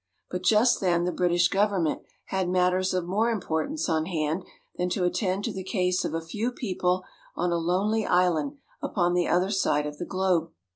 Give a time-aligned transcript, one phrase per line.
[0.31, 4.43] But just then the British Government had matters of more importance on hand
[4.75, 7.03] than to attend to the case of a few people
[7.35, 10.53] on a lonely island upon the other side of the globe.